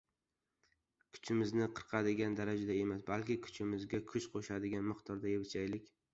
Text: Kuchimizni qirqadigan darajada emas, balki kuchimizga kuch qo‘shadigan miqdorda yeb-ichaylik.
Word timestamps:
Kuchimizni 1.17 1.67
qirqadigan 1.79 2.39
darajada 2.39 2.79
emas, 2.87 3.05
balki 3.11 3.37
kuchimizga 3.45 4.01
kuch 4.09 4.29
qo‘shadigan 4.35 4.91
miqdorda 4.91 5.33
yeb-ichaylik. 5.37 5.89